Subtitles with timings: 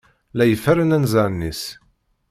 [0.39, 1.61] La iferren anzaren-is.